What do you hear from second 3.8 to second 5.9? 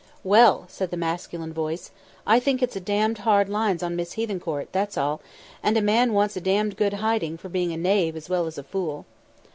on Miss Hethencourt, that's all; and a